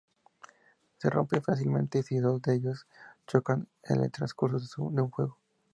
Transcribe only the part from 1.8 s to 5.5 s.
si dos de ellos chocan en el transcurso de un juego.